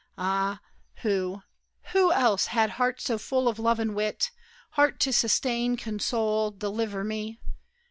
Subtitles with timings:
[0.17, 0.61] Ah,
[1.03, 1.43] who,
[1.91, 4.31] Who else had heart so full of love and wit,
[4.71, 7.39] Heart to sustain, console, deliver me?